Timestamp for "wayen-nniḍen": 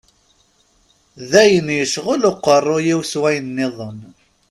3.21-3.99